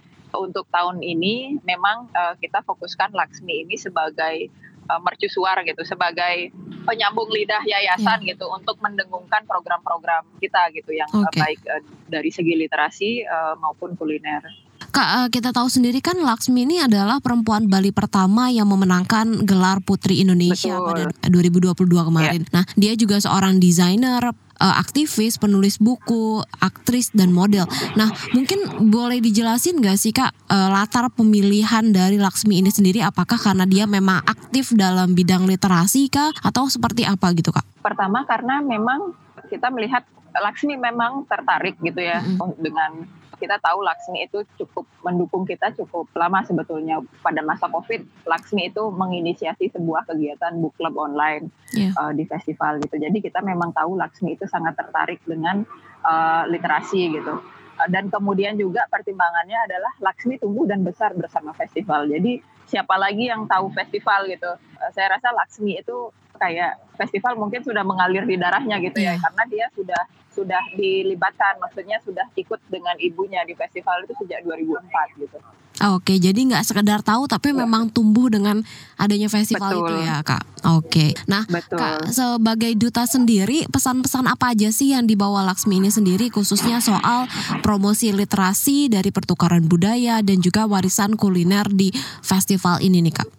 [0.41, 4.52] untuk tahun ini memang uh, kita fokuskan Laksmi ini sebagai
[4.89, 6.52] uh, mercusuar gitu, sebagai
[6.88, 11.39] penyambung lidah yayasan gitu untuk mendengungkan program-program kita gitu yang uh, Oke.
[11.39, 14.66] baik uh, dari segi literasi uh, maupun kuliner.
[14.91, 19.84] Kak, eh, kita tahu sendiri kan Laksmi ini adalah perempuan Bali pertama yang memenangkan gelar
[19.84, 21.12] Putri Indonesia Betul.
[21.13, 22.41] pada 2022 kemarin.
[22.56, 27.67] Nah, dia juga seorang desainer, eh, aktivis, penulis buku, aktris dan model.
[28.00, 33.04] Nah, mungkin boleh dijelasin nggak sih Kak eh, latar pemilihan dari Laksmi ini sendiri?
[33.04, 37.84] Apakah karena dia memang aktif dalam bidang literasi kah atau seperti apa gitu Kak?
[37.84, 39.13] Pertama karena memang
[39.52, 40.04] kita melihat
[40.38, 42.62] Laksmi memang tertarik gitu ya Mm-mm.
[42.62, 42.91] dengan
[43.38, 48.04] kita tahu Laksmi itu cukup mendukung kita cukup lama sebetulnya pada masa Covid.
[48.26, 51.91] Laksmi itu menginisiasi sebuah kegiatan book club online Iya.
[52.00, 52.95] uh, di festival gitu.
[52.95, 55.67] Jadi kita memang tahu Laksmi itu sangat tertarik dengan
[56.04, 57.43] uh, literasi gitu.
[57.78, 62.08] Uh, dan kemudian juga pertimbangannya adalah Laksmi tumbuh dan besar bersama festival.
[62.08, 64.52] Jadi siapa lagi yang tahu festival gitu?
[64.80, 69.21] Uh, saya rasa Laksmi itu kayak festival mungkin sudah mengalir di darahnya gitu ya Iya.
[69.21, 70.02] karena dia sudah
[70.38, 75.38] sudah dilibatkan maksudnya sudah ikut dengan ibunya di festival itu sejak 2004 gitu.
[75.78, 78.65] Oke, jadi nggak sekedar tahu tapi memang tumbuh dengan
[78.97, 79.86] adanya festival Betul.
[79.86, 80.41] itu ya kak.
[80.73, 81.78] Oke, nah Betul.
[81.78, 87.30] kak sebagai duta sendiri pesan-pesan apa aja sih yang dibawa Laksmi ini sendiri khususnya soal
[87.62, 91.93] promosi literasi dari pertukaran budaya dan juga warisan kuliner di
[92.26, 93.37] festival ini nih kak.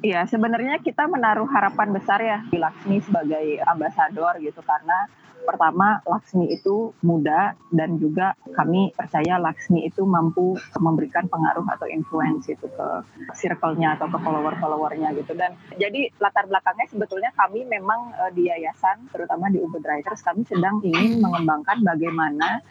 [0.00, 5.04] Iya, sebenarnya kita menaruh harapan besar ya di Laksmi sebagai ambasador gitu karena
[5.50, 12.46] pertama Laksmi itu muda dan juga kami percaya Laksmi itu mampu memberikan pengaruh atau influence
[12.46, 12.86] itu ke
[13.34, 19.10] circle-nya atau ke follower-followernya gitu dan jadi latar belakangnya sebetulnya kami memang eh, di yayasan
[19.10, 22.62] terutama di Ubud Writers kami sedang ingin mengembangkan bagaimana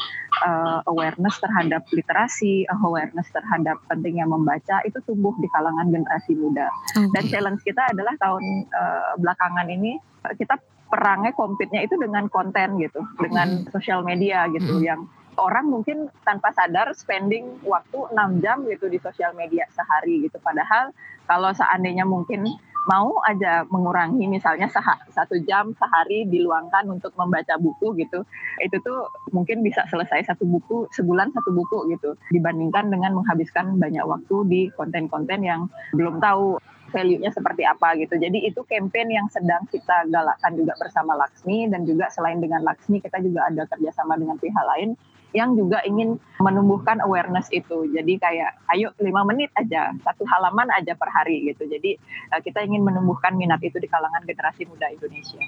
[0.47, 6.71] eh, awareness terhadap literasi, awareness terhadap pentingnya membaca itu tumbuh di kalangan generasi muda.
[6.95, 7.31] Dan Oke.
[7.31, 9.99] challenge kita adalah tahun eh, belakangan ini
[10.39, 14.83] kita perangnya compete-nya itu dengan konten gitu, dengan sosial media gitu Mm.
[14.83, 15.01] yang
[15.39, 20.35] orang mungkin tanpa sadar spending waktu 6 jam gitu di sosial media sehari gitu.
[20.43, 20.91] Padahal
[21.29, 22.43] kalau seandainya mungkin
[22.89, 24.65] mau aja mengurangi misalnya
[25.13, 28.25] satu jam sehari diluangkan untuk membaca buku gitu,
[28.59, 34.01] itu tuh mungkin bisa selesai satu buku sebulan satu buku gitu dibandingkan dengan menghabiskan banyak
[34.01, 36.57] waktu di konten-konten yang belum tahu
[36.89, 38.17] value-nya seperti apa gitu.
[38.17, 42.99] Jadi itu campaign yang sedang kita galakkan juga bersama Laksmi dan juga selain dengan Laksmi
[42.99, 44.97] kita juga ada kerjasama dengan pihak lain
[45.29, 47.85] yang juga ingin menumbuhkan awareness itu.
[47.93, 51.69] Jadi kayak ayo lima menit aja, satu halaman aja per hari gitu.
[51.69, 51.95] Jadi
[52.33, 55.41] eh, kita ingin menumbuhkan minat itu di kalangan generasi muda Indonesia.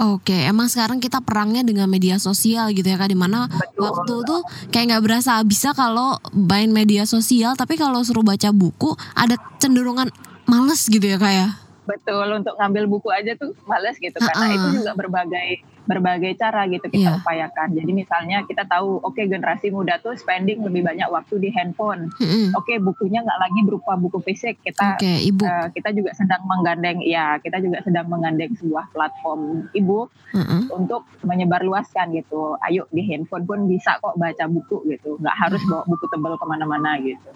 [0.00, 3.84] Oke, emang sekarang kita perangnya dengan media sosial gitu ya kak, di mana Betul.
[3.84, 4.40] waktu tuh
[4.72, 10.08] kayak nggak berasa bisa kalau main media sosial, tapi kalau suruh baca buku ada cenderungan
[10.50, 11.48] males gitu ya kak ya.
[11.80, 14.56] Betul untuk ngambil buku aja tuh males gitu karena Uh-uh.
[14.56, 15.48] itu juga berbagai
[15.80, 17.18] berbagai cara gitu kita Iya.
[17.18, 17.74] upayakan.
[17.74, 22.14] Jadi misalnya kita tahu oke generasi muda tuh spending lebih banyak waktu di handphone.
[22.14, 22.54] Mm-mm.
[22.54, 24.62] Oke bukunya nggak lagi berupa buku fisik.
[24.62, 25.42] Kita Oke, ibu.
[25.42, 30.70] eh, kita juga sedang menggandeng ya kita juga sedang menggandeng sebuah platform e-book Mm-mm.
[30.70, 32.54] untuk menyebarluaskan gitu.
[32.62, 35.18] Ayo di handphone pun bisa kok baca buku gitu.
[35.18, 37.30] Nggak harus bawa buku tebal ke mana-mana gitu.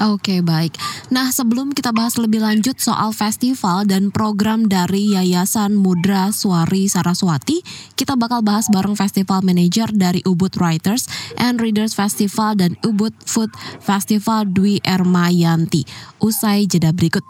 [0.00, 0.80] Oke baik.
[1.12, 7.60] Nah sebelum kita bahas lebih lanjut soal festival dan program dari Yayasan Mudra Suari Saraswati,
[8.00, 11.04] kita bakal bahas bareng Festival Manager dari Ubud Writers
[11.36, 13.52] and Readers Festival dan Ubud Food
[13.84, 15.84] Festival Dwi Ermayanti.
[16.16, 17.20] Usai jeda berikut.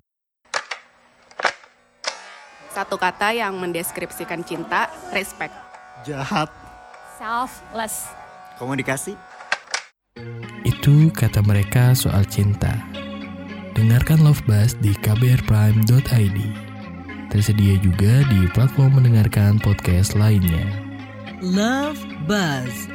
[2.70, 5.52] Satu kata yang mendeskripsikan cinta, respect.
[6.06, 6.48] jahat,
[7.18, 8.08] selfless.
[8.56, 9.12] komunikasi,
[10.80, 12.72] Itu kata mereka soal cinta.
[13.76, 16.38] Dengarkan Love Buzz di kbrprime.id.
[17.28, 20.64] Tersedia juga di platform mendengarkan podcast lainnya.
[21.44, 22.88] Love Buzz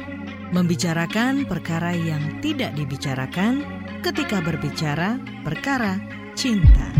[0.50, 3.62] membicarakan perkara yang tidak dibicarakan
[4.02, 6.02] ketika berbicara perkara
[6.34, 6.90] cinta.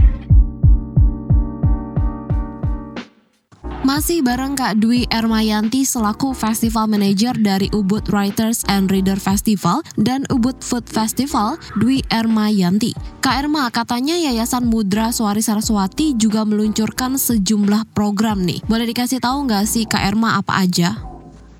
[3.86, 10.26] Masih bareng Kak Dwi Ermayanti selaku Festival Manager dari Ubud Writers and Reader Festival dan
[10.26, 12.98] Ubud Food Festival Dwi Ermayanti.
[13.22, 18.58] Kak Erma, katanya Yayasan Mudra Suari Saraswati juga meluncurkan sejumlah program nih.
[18.66, 20.98] Boleh dikasih tahu nggak sih Kak Erma apa aja?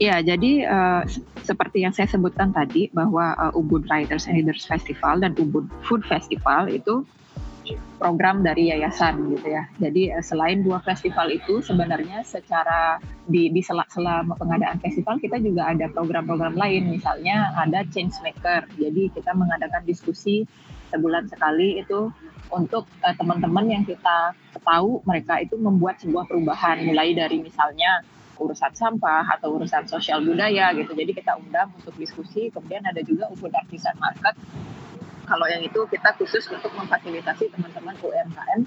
[0.02, 0.66] Ya, jadi
[1.06, 5.70] se- seperti yang saya sebutkan tadi bahwa eh, Ubud Writers and Readers Festival dan Ubud
[5.86, 7.06] Food Festival itu
[7.98, 9.66] program dari yayasan gitu ya.
[9.82, 15.72] Jadi uh, selain dua festival itu sebenarnya secara di di sela-sela pengadaan festival kita juga
[15.74, 18.68] ada program-program lain misalnya ada change maker.
[18.78, 20.46] Jadi kita mengadakan diskusi
[20.94, 22.12] sebulan sekali itu
[22.54, 28.72] untuk uh, teman-teman yang kita tahu mereka itu membuat sebuah perubahan mulai dari misalnya urusan
[28.76, 30.92] sampah atau urusan sosial budaya gitu.
[30.92, 32.52] Jadi kita undang untuk diskusi.
[32.52, 34.36] Kemudian ada juga Ubud Artisan Market.
[35.26, 38.60] Kalau yang itu kita khusus untuk memfasilitasi teman-teman UMKM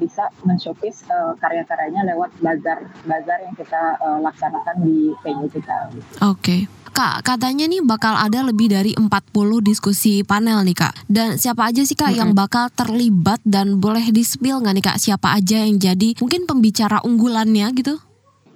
[0.00, 5.92] bisa men-showcase uh, karya-karyanya lewat bazar bazar yang kita uh, laksanakan di venue kita.
[6.24, 6.40] Oke.
[6.40, 6.60] Okay.
[6.96, 9.12] Kak, katanya nih bakal ada lebih dari 40
[9.60, 11.04] diskusi panel nih Kak.
[11.04, 12.20] Dan siapa aja sih Kak mm -hmm.
[12.24, 17.04] yang bakal terlibat dan boleh di-spill nggak nih Kak siapa aja yang jadi mungkin pembicara
[17.04, 18.00] unggulannya gitu?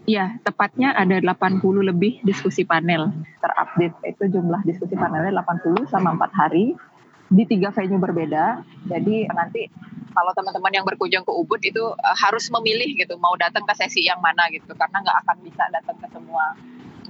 [0.08, 3.12] Iya, tepatnya ada 80 lebih diskusi panel.
[3.44, 6.72] Terupdate itu jumlah diskusi panelnya 80 sama 4 hari
[7.30, 8.66] di tiga venue berbeda.
[8.90, 9.70] Jadi nanti
[10.10, 14.04] kalau teman-teman yang berkunjung ke Ubud itu uh, harus memilih gitu mau datang ke sesi
[14.04, 16.58] yang mana gitu karena nggak akan bisa datang ke semua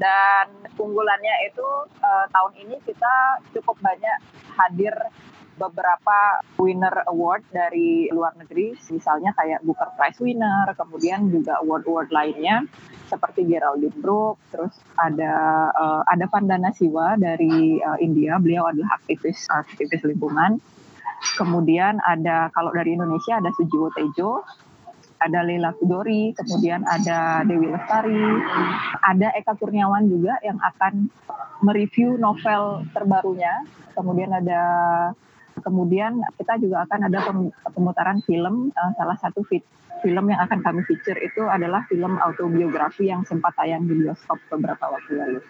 [0.00, 0.48] dan
[0.80, 1.68] unggulannya itu
[2.00, 3.12] uh, tahun ini kita
[3.56, 4.18] cukup banyak
[4.56, 4.94] hadir
[5.60, 12.64] beberapa winner award dari luar negeri, misalnya kayak Booker Prize winner, kemudian juga award-award lainnya
[13.12, 15.34] seperti Geraldine Brook, terus ada
[15.76, 20.56] uh, ada Pandana Siwa dari uh, India, beliau adalah aktivis aktivis lingkungan.
[21.36, 24.40] Kemudian ada kalau dari Indonesia ada Sujiwo Tejo,
[25.20, 28.24] ada Leila Kudori, kemudian ada Dewi Lestari,
[29.04, 31.12] ada Eka Kurniawan juga yang akan
[31.60, 33.52] mereview novel terbarunya,
[33.92, 34.62] kemudian ada
[35.60, 37.18] kemudian kita juga akan ada
[37.70, 39.64] pemutaran film uh, salah satu fit,
[40.02, 44.88] film yang akan kami feature itu adalah film autobiografi yang sempat tayang di bioskop beberapa
[44.88, 45.40] waktu lalu.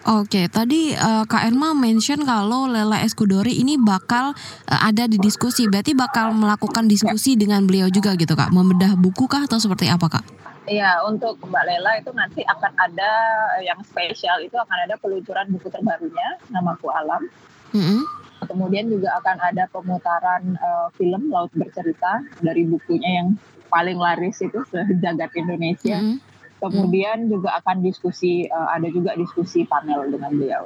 [0.00, 4.32] Oke, tadi uh, Kak Erma mention kalau Lela Eskudori ini bakal
[4.64, 5.68] uh, ada di diskusi.
[5.68, 7.44] Berarti bakal melakukan diskusi ya.
[7.44, 8.48] dengan beliau juga gitu Kak.
[8.48, 10.24] Membedah buku kah atau seperti apa Kak?
[10.64, 13.12] Iya, untuk Mbak Lela itu nanti akan ada
[13.60, 17.28] yang spesial itu akan ada peluncuran buku terbarunya Namaku Alam.
[17.76, 18.00] Mm -hmm.
[18.44, 23.28] Kemudian juga akan ada pemutaran uh, film Laut Bercerita dari bukunya yang
[23.68, 25.98] paling laris itu sejagat Indonesia.
[26.00, 27.30] Mm -hmm Kemudian hmm.
[27.32, 30.64] juga akan diskusi, uh, ada juga diskusi panel dengan beliau.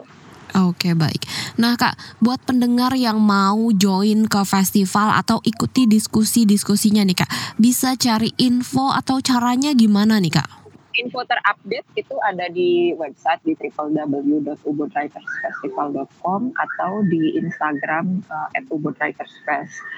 [0.55, 1.23] Oke okay, baik.
[1.59, 7.95] Nah kak, buat pendengar yang mau join ke festival atau ikuti diskusi-diskusinya nih kak, bisa
[7.95, 10.64] cari info atau caranya gimana nih kak?
[10.95, 18.47] Info terupdate itu ada di website di www.ubudwritersfestival.com atau di Instagram uh.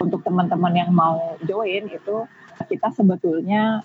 [0.01, 2.25] Untuk teman-teman yang mau join itu
[2.65, 3.85] kita sebetulnya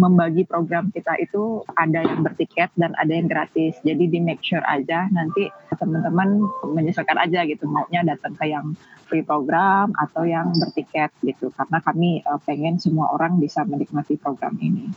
[0.00, 3.76] membagi program kita itu ada yang bertiket dan ada yang gratis.
[3.84, 8.72] Jadi di make sure aja nanti teman-teman menyesuaikan aja gitu maunya datang ke yang
[9.10, 11.52] free program atau yang bertiket gitu.
[11.52, 14.88] Karena kami uh, pengen semua orang bisa menikmati program ini.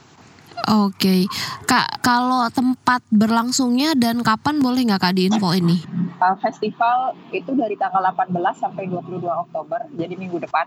[0.66, 1.28] Oke,
[1.70, 5.84] Kak, kalau tempat berlangsungnya dan kapan boleh nggak Kak di info ini?
[6.42, 10.66] Festival itu dari tanggal 18 sampai 22 Oktober, jadi minggu depan.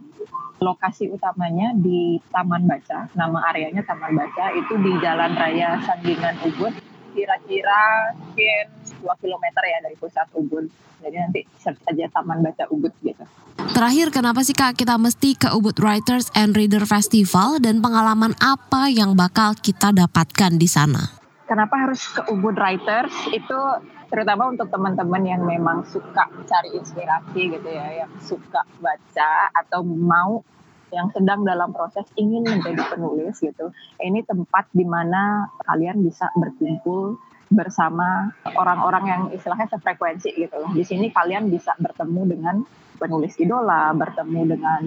[0.63, 6.75] Lokasi utamanya di Taman Baca, nama areanya Taman Baca, itu di Jalan Raya Sanggingan Ubud,
[7.19, 8.65] kira-kira mungkin
[9.03, 10.71] 2 km ya dari pusat Ubud.
[11.03, 13.27] Jadi nanti search aja Taman Baca Ubud gitu.
[13.75, 18.91] Terakhir, kenapa sih Kak kita mesti ke Ubud Writers and Reader Festival dan pengalaman apa
[18.91, 21.11] yang bakal kita dapatkan di sana?
[21.47, 23.15] Kenapa harus ke Ubud Writers?
[23.31, 23.59] Itu
[24.11, 30.43] terutama untuk teman-teman yang memang suka cari inspirasi gitu ya, yang suka baca atau mau
[30.93, 33.73] yang sedang dalam proses ingin menjadi penulis gitu.
[34.01, 40.61] Ini tempat di mana kalian bisa berkumpul bersama orang-orang yang istilahnya sefrekuensi gitu.
[40.77, 42.57] Di sini kalian bisa bertemu dengan
[43.01, 44.83] penulis idola, bertemu dengan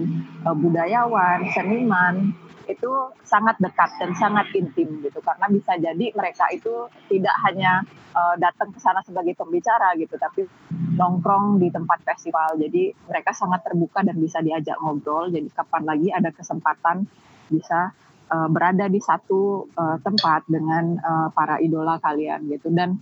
[0.46, 2.36] uh, budayawan, seniman,
[2.72, 2.90] itu
[3.22, 5.20] sangat dekat dan sangat intim gitu.
[5.20, 7.84] Karena bisa jadi mereka itu tidak hanya
[8.16, 10.48] uh, datang ke sana sebagai pembicara gitu tapi
[10.96, 12.56] nongkrong di tempat festival.
[12.56, 15.28] Jadi mereka sangat terbuka dan bisa diajak ngobrol.
[15.28, 17.04] Jadi kapan lagi ada kesempatan
[17.52, 17.92] bisa
[18.32, 22.72] uh, berada di satu uh, tempat dengan uh, para idola kalian gitu.
[22.72, 22.96] Dan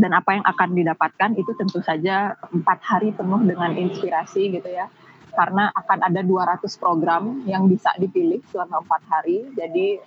[0.00, 4.88] dan apa yang akan didapatkan itu tentu saja empat hari penuh dengan inspirasi gitu ya
[5.32, 9.48] karena akan ada 200 program yang bisa dipilih selama empat hari.
[9.56, 10.00] Jadi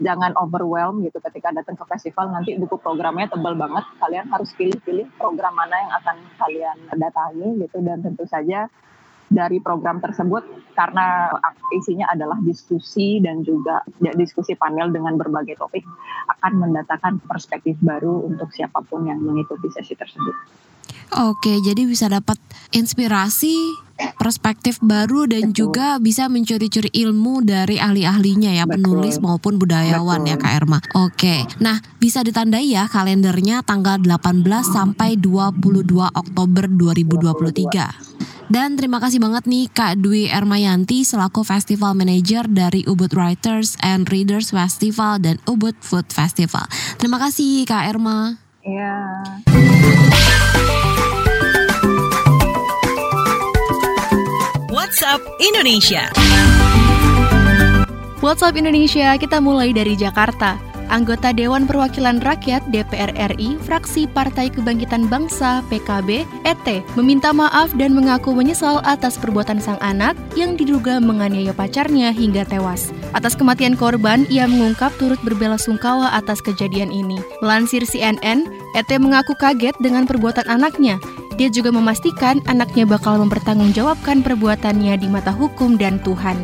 [0.00, 2.32] jangan overwhelm gitu ketika datang ke festival.
[2.32, 3.84] Nanti buku programnya tebal banget.
[3.98, 7.78] Kalian harus pilih-pilih program mana yang akan kalian datangi gitu.
[7.82, 8.70] Dan tentu saja
[9.32, 10.44] dari program tersebut
[10.76, 11.32] karena
[11.72, 13.80] isinya adalah diskusi dan juga
[14.16, 15.84] diskusi panel dengan berbagai topik
[16.38, 20.36] akan mendatangkan perspektif baru untuk siapa pun yang mengikuti sesi tersebut.
[21.12, 22.40] Oke, jadi bisa dapat
[22.72, 23.52] inspirasi,
[24.16, 25.68] perspektif baru dan Betul.
[25.68, 28.80] juga bisa mencuri-curi ilmu dari ahli-ahlinya ya, Betul.
[28.80, 30.40] penulis maupun budayawan ya, Betul.
[30.40, 30.78] ya Kak Erma.
[30.96, 31.44] Oke.
[31.60, 38.41] Nah, bisa ditandai ya kalendernya tanggal 18 sampai 22 Oktober 2023.
[38.52, 44.04] Dan terima kasih banget nih Kak Dwi Ermayanti selaku Festival Manager dari Ubud Writers and
[44.12, 46.68] Readers Festival dan Ubud Food Festival.
[47.00, 48.36] Terima kasih Kak Erma.
[48.60, 49.24] Iya.
[54.68, 56.12] WhatsApp Indonesia.
[58.20, 60.71] WhatsApp Indonesia kita mulai dari Jakarta.
[60.92, 66.66] Anggota Dewan Perwakilan Rakyat DPR RI, fraksi Partai Kebangkitan Bangsa PKB, ET,
[67.00, 72.92] meminta maaf dan mengaku menyesal atas perbuatan sang anak yang diduga menganiaya pacarnya hingga tewas.
[73.16, 77.16] Atas kematian korban, ia mengungkap turut berbela sungkawa atas kejadian ini.
[77.40, 78.44] Lansir CNN,
[78.76, 81.00] ET mengaku kaget dengan perbuatan anaknya.
[81.40, 86.36] Dia juga memastikan anaknya bakal mempertanggungjawabkan perbuatannya di mata hukum dan Tuhan.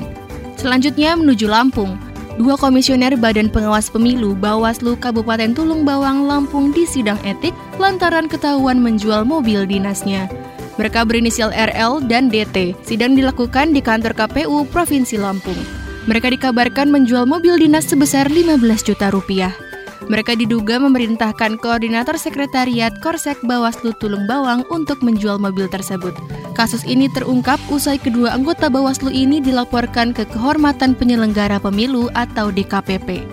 [0.57, 2.08] Selanjutnya menuju Lampung.
[2.39, 7.51] Dua komisioner Badan Pengawas Pemilu Bawaslu Kabupaten Tulung Bawang, Lampung disidang etik
[7.83, 10.31] lantaran ketahuan menjual mobil dinasnya.
[10.79, 12.79] Mereka berinisial RL dan DT.
[12.87, 15.59] Sidang dilakukan di kantor KPU Provinsi Lampung.
[16.07, 19.68] Mereka dikabarkan menjual mobil dinas sebesar 15 juta rupiah.
[20.07, 26.15] Mereka diduga memerintahkan koordinator sekretariat Korsek Bawaslu Tulung Bawang untuk menjual mobil tersebut.
[26.55, 33.27] Kasus ini terungkap usai kedua anggota Bawaslu ini dilaporkan ke Kehormatan Penyelenggara Pemilu atau DKPP.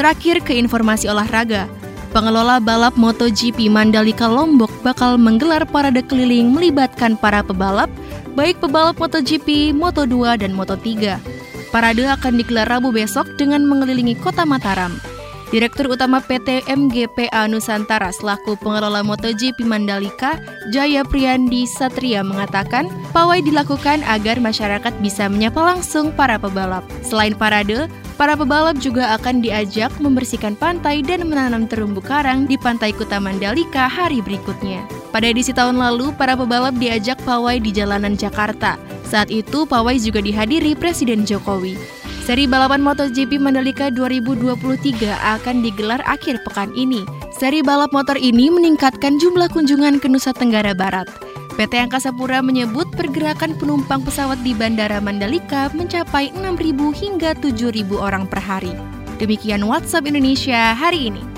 [0.00, 1.68] Terakhir ke informasi olahraga.
[2.08, 7.92] Pengelola balap MotoGP Mandalika Lombok bakal menggelar parade keliling melibatkan para pebalap,
[8.32, 11.20] baik pebalap MotoGP, Moto2, dan Moto3.
[11.68, 14.96] Parade akan digelar Rabu besok dengan mengelilingi kota Mataram.
[15.48, 20.36] Direktur Utama PT MGPA Nusantara selaku pengelola MotoGP Mandalika,
[20.68, 22.84] Jaya Priyandi Satria mengatakan,
[23.16, 26.84] pawai dilakukan agar masyarakat bisa menyapa langsung para pebalap.
[27.00, 27.88] Selain parade,
[28.20, 33.88] para pebalap juga akan diajak membersihkan pantai dan menanam terumbu karang di pantai Kuta Mandalika
[33.88, 34.84] hari berikutnya.
[35.16, 38.76] Pada edisi tahun lalu, para pebalap diajak pawai di jalanan Jakarta.
[39.08, 41.97] Saat itu, pawai juga dihadiri Presiden Jokowi.
[42.28, 44.52] Seri balapan MotoGP Mandalika 2023
[45.16, 47.00] akan digelar akhir pekan ini.
[47.32, 51.08] Seri balap motor ini meningkatkan jumlah kunjungan ke Nusa Tenggara Barat.
[51.56, 58.28] PT Angkasa Pura menyebut pergerakan penumpang pesawat di Bandara Mandalika mencapai 6.000 hingga 7.000 orang
[58.28, 58.76] per hari.
[59.16, 61.37] Demikian WhatsApp Indonesia hari ini.